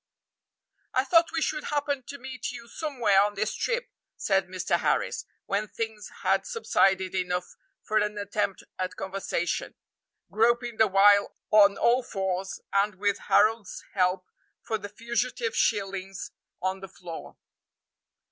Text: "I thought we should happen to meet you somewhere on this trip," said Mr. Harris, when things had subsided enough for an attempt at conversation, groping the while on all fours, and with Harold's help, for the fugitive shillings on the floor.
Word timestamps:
"I 0.95 1.03
thought 1.03 1.31
we 1.31 1.43
should 1.43 1.65
happen 1.65 2.01
to 2.07 2.17
meet 2.17 2.51
you 2.51 2.67
somewhere 2.67 3.21
on 3.21 3.35
this 3.35 3.53
trip," 3.53 3.91
said 4.17 4.47
Mr. 4.47 4.79
Harris, 4.79 5.25
when 5.45 5.67
things 5.67 6.09
had 6.23 6.47
subsided 6.47 7.13
enough 7.13 7.55
for 7.83 7.97
an 7.97 8.17
attempt 8.17 8.63
at 8.79 8.95
conversation, 8.95 9.75
groping 10.31 10.77
the 10.77 10.87
while 10.87 11.35
on 11.51 11.77
all 11.77 12.01
fours, 12.01 12.59
and 12.73 12.95
with 12.95 13.19
Harold's 13.29 13.83
help, 13.93 14.25
for 14.63 14.79
the 14.79 14.89
fugitive 14.89 15.55
shillings 15.55 16.31
on 16.63 16.79
the 16.79 16.89
floor. 16.89 17.37